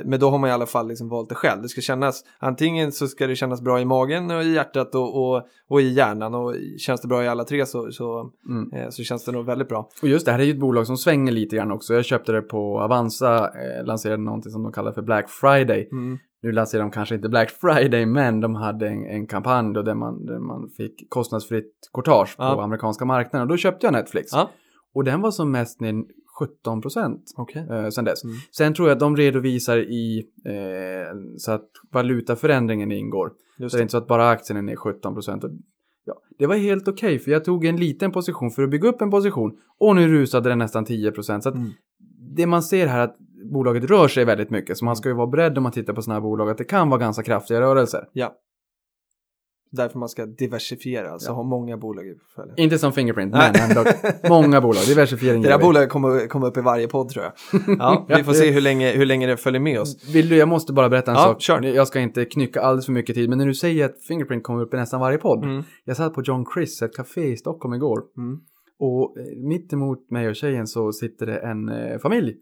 [0.04, 1.62] men då har man i alla fall liksom valt det själv.
[1.62, 5.16] Det ska kännas, antingen så ska det kännas bra i magen och i hjärtat och,
[5.22, 6.34] och, och i hjärnan.
[6.34, 8.72] Och känns det bra i alla tre så, så, Mm.
[8.72, 9.88] eh, så känns det nog väldigt bra.
[10.02, 11.94] Och just det här är ju ett bolag som svänger lite grann också.
[11.94, 15.88] Jag köpte det på Avanza, eh, lanserade någonting som de kallar för Black Friday.
[15.92, 16.18] Mm.
[16.46, 19.94] Nu lanserar de kanske inte Black Friday, men de hade en, en kampanj då där
[19.94, 22.62] man, där man fick kostnadsfritt courtage på Ja.
[22.64, 23.42] amerikanska marknaden.
[23.42, 24.32] Och då köpte jag Netflix.
[24.32, 24.50] Ja.
[24.94, 25.94] Och den var som mest ner
[26.38, 27.66] 17 procent Okej.
[27.70, 28.24] eh, sen dess.
[28.24, 28.36] Mm.
[28.56, 33.32] Sen tror jag att de redovisar i eh, så att valutaförändringen ingår.
[33.58, 35.44] Just Så det är inte så att bara aktien är ner 17 procent.
[36.04, 39.00] Ja, det var helt okej för jag tog en liten position för att bygga upp
[39.02, 41.40] en position och nu rusade den nästan 10%.
[41.40, 41.70] Så att Mm.
[42.36, 43.16] det man ser här att
[43.52, 46.02] bolaget rör sig väldigt mycket så man ska ju vara beredd om man tittar på
[46.02, 48.08] sådana här bolag att det kan vara ganska kraftiga rörelser.
[48.12, 48.34] Ja.
[49.70, 52.54] Därför man ska diversifiera, alltså ha många bolag i portföljen.
[52.58, 53.52] Inte som Fingerprint, Nej.
[53.54, 53.90] men ändå
[54.28, 54.82] många bolag.
[54.88, 57.32] Diversifiering Det där bolaget kommer komma upp i varje podd tror jag.
[57.78, 60.14] Ja, vi får se hur länge, hur länge det följer med oss.
[60.14, 61.40] Vill du, jag måste bara berätta en Ja, sak.
[61.40, 61.62] kör.
[61.62, 64.62] Jag ska inte knycka alldeles för mycket tid, men när du säger att Fingerprint kommer
[64.62, 65.44] upp i nästan varje podd.
[65.44, 65.62] Mm.
[65.84, 68.02] Jag satt på John Chris, ett café i Stockholm igår.
[68.16, 68.40] Mm.
[68.78, 72.34] Och eh, mitt emot mig och tjejen så sitter det en eh, familj.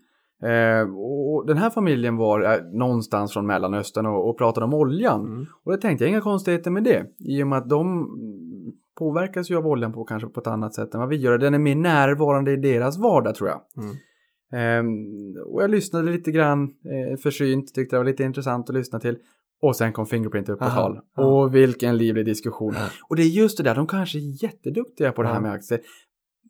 [0.42, 5.20] Eh, och den här familjen var eh, någonstans från Mellanöstern och, och pratade om oljan.
[5.20, 5.47] Mm.
[5.64, 7.07] Och det tänkte jag inga konstigheter med det.
[7.18, 8.09] I och med att de
[8.99, 11.38] påverkas ju av oljan på kanske på ett annat sätt än vad vi gör.
[11.38, 13.61] Den är mer närvarande i deras vardag tror jag.
[13.77, 13.97] Mm.
[14.53, 19.01] Ehm, och jag lyssnade lite grann eh, försynt, tyckte det var lite intressant att lyssna
[19.01, 19.18] till.
[19.62, 21.01] Och sen kom Fingerprint upp på Aha, tal.
[21.27, 22.75] Och vilken livlig diskussion.
[22.77, 22.87] Ja.
[23.09, 25.81] Och det är just det där, de kanske är jätteduktiga på det här med aktier.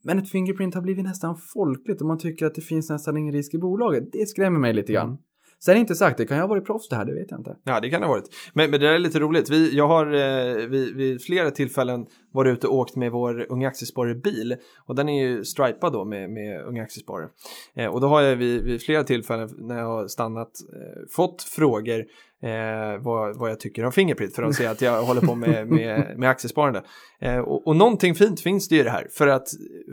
[0.04, 3.34] Men ett Fingerprint har blivit nästan folkligt och man tycker att det finns nästan ingen
[3.34, 4.12] risk i bolaget.
[4.12, 5.08] Det skrämmer mig lite grann.
[5.08, 5.18] Mm.
[5.64, 7.56] Sen inte sagt, det kan ju ha varit proffs det här, det vet jag inte.
[7.64, 8.28] Ja, det kan det ha varit.
[8.52, 9.50] Men, men det där är lite roligt.
[9.50, 13.68] Vi, jag har eh, vid, vid flera tillfällen varit ute och åkt med vår Unga
[13.68, 14.56] Aktiesparare-bil.
[14.86, 17.28] Och den är ju stripad då med, med Unga Aktiesparare.
[17.74, 21.42] Eh, och då har jag vid, vid flera tillfällen när jag har stannat eh, fått
[21.42, 22.04] frågor
[22.42, 25.68] eh, vad, vad jag tycker om Fingerprint för att se att jag håller på med,
[25.70, 26.82] med, med aktiesparande.
[27.20, 29.48] Eh, och, och någonting fint finns det ju i det här för att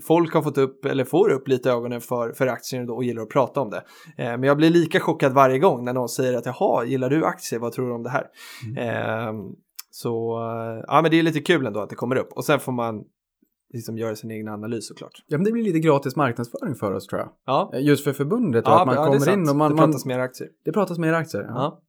[0.07, 3.29] folk har fått upp eller får upp lite ögonen för, för aktier och gillar att
[3.29, 3.83] prata om det.
[4.17, 7.25] Eh, men jag blir lika chockad varje gång när någon säger att jaha, gillar du
[7.25, 8.25] aktier, vad tror du om det här?
[8.77, 9.33] Eh,
[9.91, 12.59] så eh, ja, men det är lite kul ändå att det kommer upp och sen
[12.59, 13.03] får man
[13.73, 15.23] liksom göra sin egen analys såklart.
[15.27, 17.29] Ja, men det blir lite gratis marknadsföring för oss tror jag.
[17.45, 19.85] Ja, Eh, Just för förbundet ja att man ja, kommer in och man, det man,
[19.87, 20.49] pratas mer aktier.
[20.65, 21.41] det pratas mer aktier.
[21.41, 21.53] Ja.
[21.55, 21.81] Ja.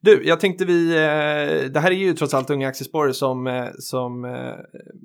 [0.00, 4.36] Du, jag tänkte vi, eh, det här är ju trots allt Unga Aktiesparare som, som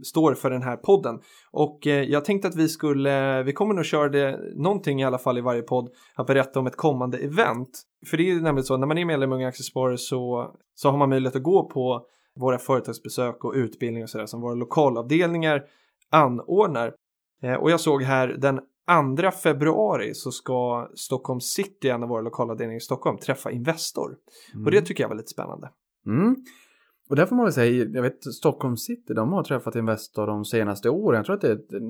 [0.04, 1.20] står för den här podden.
[1.52, 5.38] Och jag tänkte att vi skulle, vi kommer nog köra det någonting i alla fall
[5.38, 7.82] i varje podd, att berätta om ett kommande event.
[8.10, 10.90] För det är ju nämligen så, när man är medlem i Unga Aktiesparare så, så
[10.90, 12.06] har man möjlighet att gå på
[12.42, 15.64] våra företagsbesök och utbildning och sådär som våra lokalavdelningar
[16.10, 16.94] anordnar.
[17.44, 18.60] Eh, och jag såg här den
[19.18, 24.16] 2 februari så ska Stockholm City, en av våra lokalavdelningar i Stockholm, träffa Investor.
[24.66, 25.70] Och det tycker jag var lite spännande.
[26.06, 26.36] Mm.
[27.10, 30.46] Och där får man väl säga, jag vet Stockholm City, de har träffat Investor de
[30.46, 31.18] senaste åren.
[31.18, 31.82] Jag tror att det är ett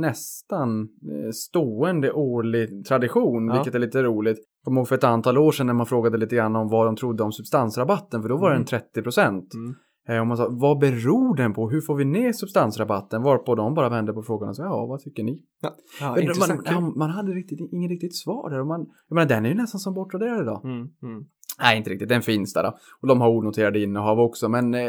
[0.00, 3.54] nästan eh, stående årlig tradition, Ja.
[3.54, 4.38] vilket är lite roligt.
[4.38, 6.86] Jag kommer ihåg för ett antal år sedan när man frågade lite grann om vad
[6.86, 8.58] de trodde om substansrabatten, för då var Mm.
[8.58, 9.54] den 30 procent.
[9.54, 9.74] Mm.
[10.08, 11.70] Eh, Och man sa, vad beror den på?
[11.70, 13.22] Hur får vi ner substansrabatten?
[13.22, 15.42] Varpå de bara vände på frågan och sa, ja, vad tycker ni?
[15.62, 16.16] Ja, ja,
[16.48, 18.60] man, ja, man hade riktigt, ingen riktigt svar där.
[18.60, 20.64] Och man, jag menar, den är ju nästan som bortraderad idag.
[20.64, 21.24] Mm, mm.
[21.60, 22.08] Nej, inte riktigt.
[22.08, 22.62] Den finns där.
[22.62, 22.76] Då.
[23.00, 24.48] Och de har onoterade innehav också.
[24.48, 24.80] Men eh,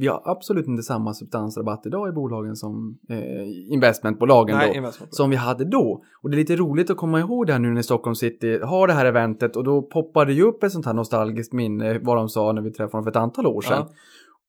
[0.00, 4.74] vi har absolut inte samma substansrabatt idag i bolagen som eh, investmentbolagen Nej, då.
[4.76, 5.14] investment.
[5.14, 6.04] Som vi hade då.
[6.22, 8.86] Och det är lite roligt att komma ihåg det här nu när Stockholm City har
[8.86, 9.56] det här eventet.
[9.56, 12.62] Och då poppar det ju upp ett sånt här nostalgiskt minne vad de sa när
[12.62, 13.86] vi träffade dem för ett antal år sedan.
[13.88, 13.94] Ja.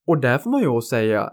[0.08, 1.30] Och där får man ju säga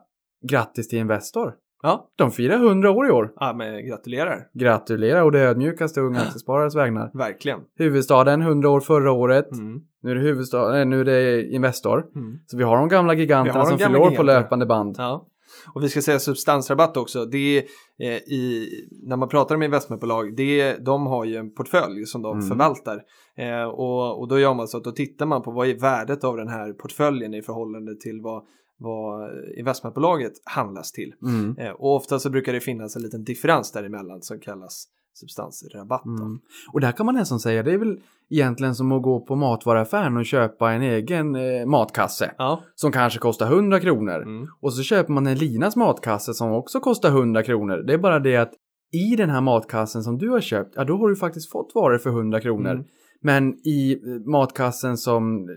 [0.51, 1.55] grattis till Investor.
[1.83, 2.11] Ja.
[2.17, 3.33] De firar 100 år i år.
[3.37, 4.39] ja, men gratulerar.
[4.55, 7.11] Gratulerar och det ödmjukaste unga aktiesparares vägnar.
[7.19, 7.59] Verkligen.
[7.79, 9.53] Huvudstaden 100 år förra året.
[9.53, 9.81] Mm.
[10.03, 11.99] Nu är det huvudstad, nu är det Investor.
[12.17, 12.39] Mm.
[12.47, 14.41] Så vi har de gamla giganterna de som gamla förlorar på giganterna.
[14.41, 14.95] löpande band.
[14.99, 15.27] Ja.
[15.75, 17.25] Och vi ska säga substansrabatt också.
[17.25, 17.63] Det är
[18.03, 18.69] eh, i,
[19.03, 22.49] när man pratar om investmentbolag, det är, de har ju en portfölj som de Mm.
[22.49, 23.03] förvaltar.
[23.37, 26.25] Eh, och, och då gör man så att då tittar man på vad är värdet
[26.25, 28.43] av den här portföljen i förhållande till vad,
[28.81, 31.15] vad investmentbolaget handlas till.
[31.23, 31.59] Mm.
[31.59, 36.05] Eh, och ofta så brukar det finnas en liten differens däremellan som kallas substansrabatt.
[36.05, 36.41] Mm.
[36.73, 40.17] Och där kan man nästan säga, det är väl egentligen som att gå på matvaruaffären
[40.17, 42.35] och köpa en egen eh, matkasse.
[42.39, 42.63] Ja.
[42.75, 44.23] Som kanske kostar 100 kronor.
[44.23, 44.49] Mm.
[44.61, 47.77] Och så köper man en Linas matkasse som också kostar 100 kronor.
[47.77, 48.53] Det är bara det att
[48.93, 51.99] i den här matkassen som du har köpt, ja då har du faktiskt fått varor
[51.99, 52.85] för 100 kronor.
[53.25, 53.45] Mm.
[53.45, 55.49] Men i eh, matkassen som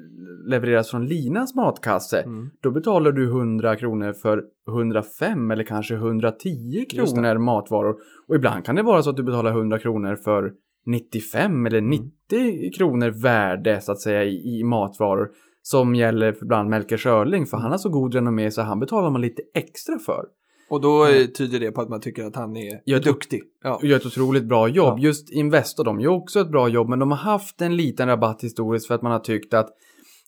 [0.46, 2.50] levereras från Linas matkasse, Mm.
[2.62, 7.22] då betalar du 100 kronor för 105 eller kanske 110 Just det.
[7.22, 7.96] kronor matvaror.
[8.28, 10.52] Och ibland kan det vara så att du betalar 100 kronor för
[10.86, 15.30] 95 eller 90 kronor värde så att säga i, i matvaror.
[15.62, 19.10] Som gäller för bland Melker Schörling för han har så god renommé så han betalar
[19.10, 20.26] man lite extra för.
[20.74, 23.44] Och då eh, tyder det på att man tycker att han är tror- duktig.
[23.64, 23.80] Ja.
[23.84, 25.00] Gör ett otroligt bra jobb.
[25.00, 25.04] Ja.
[25.04, 28.44] Just Investor, de gör också ett bra jobb men de har haft en liten rabatt
[28.44, 29.70] historiskt för att man har tyckt att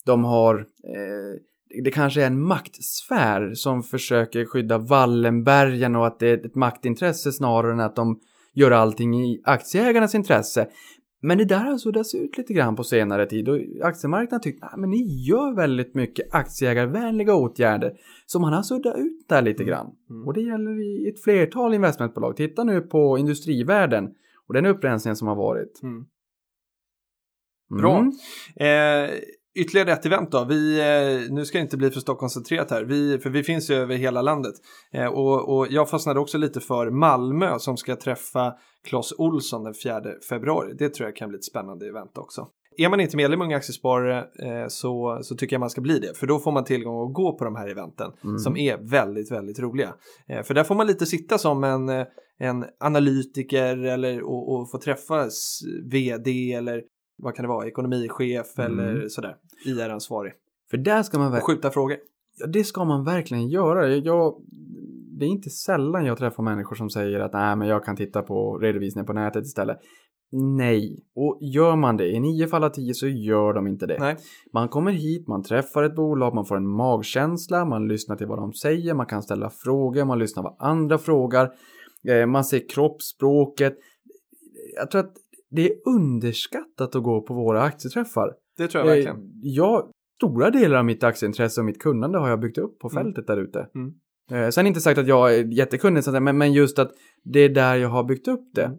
[0.05, 6.27] de har eh, det kanske är en maktsfär som försöker skydda Wallenbergen och att det
[6.27, 8.19] är ett maktintresse snarare än att de
[8.53, 10.67] gör allting i aktieägarnas intresse.
[11.25, 14.79] Men det där har suddats ut lite grann på senare tid och aktiemarknaden tyckte att
[14.79, 19.95] ni gör väldigt mycket aktieägarvänliga åtgärder som man har suddat ut där lite grann.
[20.09, 20.27] Mm.
[20.27, 22.37] Och det gäller i ett flertal investmentbolag.
[22.37, 24.13] Titta nu på industrivärlden
[24.47, 25.83] och den upprensningen som har varit.
[25.83, 26.05] Mm.
[27.79, 27.97] Bra.
[27.99, 28.11] Mm.
[28.55, 29.15] Eh,
[29.55, 30.45] ytterligare ett event då.
[30.45, 33.75] Vi, eh, nu ska det inte bli för Stockkoncentrerat här, vi, för vi finns ju
[33.75, 34.53] över hela landet.
[34.93, 38.53] Eh, och, och jag fastnade också lite för Malmö som ska träffa
[38.87, 40.73] Clas Olsson den 4 februari.
[40.77, 42.47] Det tror jag kan bli ett spännande event också.
[42.77, 45.99] Är man inte medlem i Unga Aktiesparare eh, så, så tycker jag man ska bli
[45.99, 46.17] det.
[46.17, 48.37] För då får man tillgång att gå på de här eventen Mm.
[48.37, 49.93] som är väldigt, väldigt roliga.
[50.43, 51.89] För där får man lite sitta som en,
[52.39, 55.29] en analytiker eller, och, och få träffa
[55.91, 56.81] vd eller
[57.17, 58.79] vad kan det vara, ekonomichef Mm.
[58.79, 60.33] eller sådär, IR-ansvarig.
[60.71, 61.57] För där ska man verkligen...
[61.57, 61.97] skjuta frågor.
[62.39, 63.87] Ja, det ska man verkligen göra.
[63.95, 64.35] Jag,
[65.19, 68.21] det är inte sällan jag träffar människor som säger att nej, men jag kan titta
[68.21, 69.77] på redovisningen på nätet istället.
[70.31, 73.97] Nej, och gör man det i nio fall av tio så gör de inte det.
[73.99, 74.17] Nej.
[74.53, 78.37] Man kommer hit, man träffar ett bolag, man får en magkänsla, man lyssnar till vad
[78.37, 81.53] de säger, man kan ställa frågor, man lyssnar vad andra frågar,
[82.07, 83.77] eh, man ser kroppsspråket.
[84.75, 85.13] Jag tror att
[85.55, 88.33] det är underskattat att gå på våra aktieträffar.
[88.57, 89.17] Det tror jag verkligen.
[89.17, 92.89] Eh, Jag, stora delar av mitt aktieintresse och mitt kunnande har jag byggt upp på
[92.89, 93.03] Mm.
[93.03, 93.67] fältet där ute.
[93.75, 93.93] Mm.
[94.31, 96.91] Eh, sen inte sagt att jag är jättekunnig, men, men just att
[97.23, 98.77] det är där jag har byggt upp det.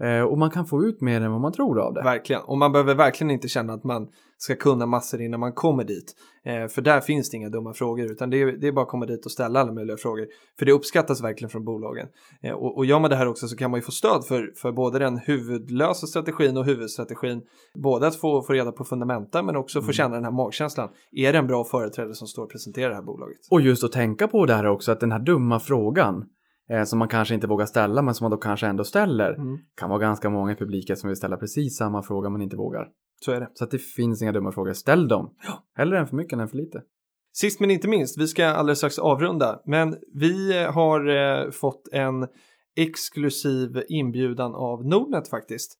[0.00, 2.02] Eh, och man kan få ut mer än vad man tror av det.
[2.02, 2.42] Verkligen.
[2.42, 6.14] Och man behöver verkligen inte känna att man ska kunna massor innan man kommer dit.
[6.44, 8.88] Eh, för där finns det inga dumma frågor utan det är, det är bara att
[8.88, 10.26] komma dit och ställa alla möjliga frågor.
[10.58, 12.06] För det uppskattas verkligen från bolagen.
[12.42, 14.52] Eh, och, och gör man det här också så kan man ju få stöd för,
[14.56, 17.42] för både den huvudlösa strategin och huvudstrategin.
[17.74, 19.92] Både att få, få reda på fundamenta men också få Mm.
[19.92, 20.88] känna den här magkänslan.
[21.12, 23.38] Är det en bra företrädare som står och presenterar det här bolaget?
[23.50, 26.24] Och just att tänka på det här också, att den här dumma frågan
[26.70, 29.58] eh, som man kanske inte vågar ställa, men som man då kanske ändå ställer, Mm.
[29.74, 32.88] kan vara ganska många i publiken som vill ställa precis samma fråga men inte vågar.
[33.24, 33.48] Så är det.
[33.54, 34.72] Så att det finns inga dumma frågor.
[34.72, 35.34] Ställ dem.
[35.46, 35.64] Ja.
[35.74, 36.82] Hellre en för mycket än en för lite.
[37.32, 41.88] Sist men inte minst, vi ska alldeles strax avrunda, men vi eh, har eh, fått
[41.92, 42.26] en
[42.76, 45.78] exklusiv inbjudan av Nordnet faktiskt.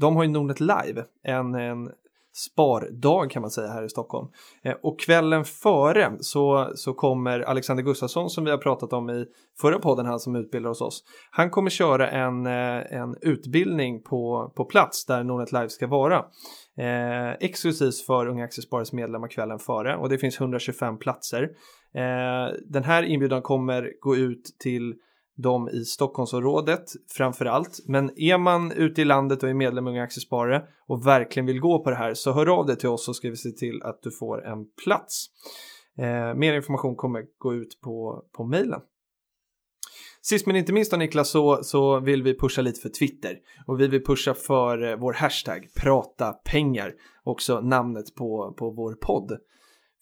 [0.00, 1.90] De har ju Nordnet Live, en, en
[2.36, 4.28] spardag kan man säga här i Stockholm.
[4.64, 9.26] Eh, och kvällen före så, så kommer Alexander Gustafsson som vi har pratat om i
[9.60, 11.04] förra podden, han som utbildar hos oss.
[11.30, 16.24] Han kommer köra en, eh, en utbildning på, på plats där Nordnet Live ska vara.
[16.78, 21.42] Eh, exklusivt för Unga Aktiesparares medlemmar kvällen före och det finns 125 platser.
[21.94, 24.94] Eh, den här inbjudan kommer gå ut till
[25.36, 27.80] de i Stockholmsområdet framför allt.
[27.86, 31.60] Men är man ute i landet och är medlem i Unga Aktiesparare och verkligen vill
[31.60, 33.82] gå på det här så hör av dig till oss så ska vi se till
[33.82, 35.26] att du får en plats.
[35.98, 38.80] Eh, mer information kommer gå ut på, på mejlen.
[40.22, 43.80] Sist men inte minst då Niklas så, så vill vi pusha lite för Twitter och
[43.80, 46.94] vi vill pusha för eh, vår hashtag prata pengar,
[47.24, 49.38] också namnet på, på vår podd.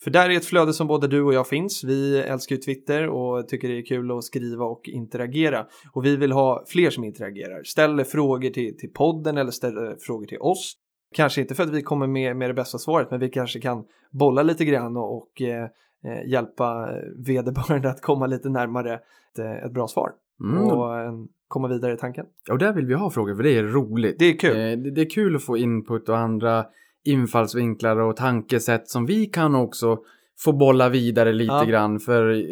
[0.03, 1.85] För där är ett flöde som både du och jag finns.
[1.85, 5.67] Vi älskar ju Twitter och tycker det är kul att skriva och interagera.
[5.93, 7.63] Och vi vill ha fler som interagerar.
[7.63, 10.77] Ställer frågor till, till podden eller ställer frågor till oss.
[11.15, 13.85] Kanske inte för att vi kommer med, med det bästa svaret, men vi kanske kan
[14.11, 15.65] bolla lite grann och, och eh,
[16.05, 16.89] eh, hjälpa
[17.27, 20.13] vederbörande att komma lite närmare ett, eh, ett bra svar.
[20.45, 20.63] Mm.
[20.63, 21.13] Och eh,
[21.49, 22.27] komma vidare i tanken.
[22.51, 24.19] Och där vill vi ha frågor, för det är roligt.
[24.19, 24.51] Det är kul.
[24.51, 26.67] Eh, det, det är kul att få input och andra
[27.05, 29.99] infallsvinklar och tankesätt som vi kan också
[30.38, 31.64] få bolla vidare lite Ja.
[31.64, 32.01] grann.
[32.01, 32.43] För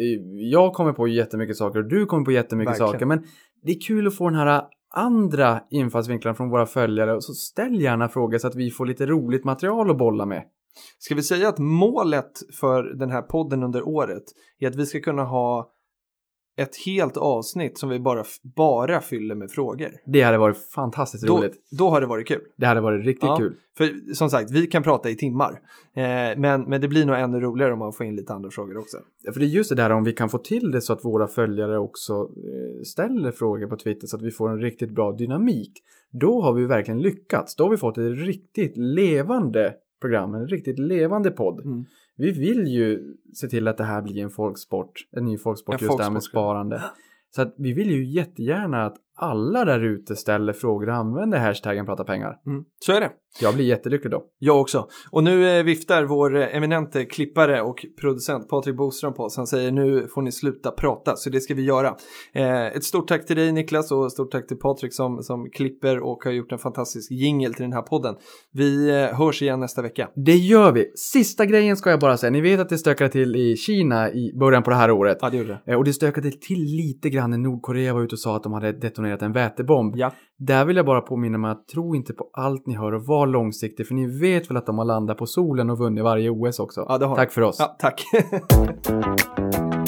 [0.53, 2.93] jag kommer på jättemycket saker och du kommer på jättemycket Verkligen.
[2.93, 3.07] saker.
[3.07, 3.25] Men
[3.63, 4.63] det är kul att få den här
[4.95, 7.15] andra infallsvinklarna från våra följare.
[7.15, 10.43] Och så ställ gärna frågor så att vi får lite roligt material att bolla med.
[10.99, 14.23] Ska vi säga att målet för den här podden under året
[14.59, 15.71] är att vi ska kunna ha
[16.57, 18.25] ett helt avsnitt som vi bara,
[18.57, 19.91] bara fyller med frågor.
[20.07, 21.55] Det hade varit fantastiskt Då, roligt.
[21.79, 22.41] då har det varit kul.
[22.57, 23.37] Det hade varit riktigt Ja.
[23.37, 23.55] kul.
[23.77, 25.61] För som sagt, vi kan prata i timmar.
[25.95, 26.03] Eh,
[26.37, 28.97] men, men det blir nog ännu roligare om man får in lite andra frågor också.
[29.33, 31.29] För det är just det där om vi kan få till det så att våra
[31.29, 35.73] följare också eh, ställer frågor på Twitter så att vi får en riktigt bra dynamik.
[36.11, 37.57] Då har vi verkligen lyckats.
[37.57, 41.65] Då har vi fått ett riktigt levande program, en riktigt levande podd.
[41.65, 41.85] Mm.
[42.17, 45.87] Vi vill ju se till att det här blir en folksport, en ny folksport En
[45.87, 46.83] just det här med folksport, sparande.
[47.35, 51.87] Så att vi vill ju jättegärna att alla där ute ställer frågor och använder hashtaggen
[51.87, 52.37] prata pengar.
[52.47, 52.65] Mm.
[52.85, 53.11] Så är det.
[53.41, 54.25] Jag blir jättelycklig då.
[54.39, 54.89] Jag också.
[55.11, 59.37] Och nu eh, viftar vår eh, eminente klippare och producent Patrik Boström på oss.
[59.37, 61.97] Han säger nu får ni sluta prata, så det ska vi göra.
[62.35, 66.01] Eh, ett stort tack till dig Niklas och stort tack till Patrik som, som klipper
[66.01, 68.15] och har gjort en fantastisk jingle till den här podden.
[68.53, 70.09] Vi eh, hörs igen nästa vecka.
[70.15, 70.93] Det gör vi.
[70.95, 72.31] Sista grejen ska jag bara säga.
[72.31, 75.19] Ni vet att det stökade till i Kina i början på det här året.
[75.21, 75.73] Ja, det gjorde det.
[75.73, 78.53] Eh, Och det stökade till lite grann när Nordkorea var ute och sa att de
[78.53, 79.97] hade detonerat detonerat en vätebomb.
[79.97, 80.13] Ja.
[80.39, 83.27] Där vill jag bara påminna mig att tro inte på allt ni hör och var
[83.27, 86.59] långsiktig för ni vet väl att de har landat på solen och vunnit varje OS
[86.59, 86.87] också.
[86.89, 87.57] Ja, Tack för oss.
[87.59, 88.03] Ja, tack.